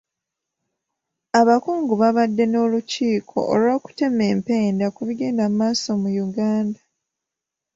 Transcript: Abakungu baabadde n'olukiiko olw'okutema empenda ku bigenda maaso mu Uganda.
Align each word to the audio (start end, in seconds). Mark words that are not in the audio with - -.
Abakungu 1.39 1.93
baabadde 2.01 2.43
n'olukiiko 2.47 3.37
olw'okutema 3.53 4.23
empenda 4.33 4.87
ku 4.95 5.01
bigenda 5.07 5.45
maaso 5.59 5.91
mu 6.01 6.09
Uganda. 6.25 6.79